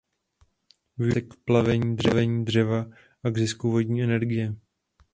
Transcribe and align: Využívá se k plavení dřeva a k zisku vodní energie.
Využívá 0.97 1.13
se 1.13 1.21
k 1.21 1.33
plavení 1.45 2.45
dřeva 2.45 2.85
a 3.23 3.29
k 3.29 3.37
zisku 3.37 3.71
vodní 3.71 4.03
energie. 4.03 4.55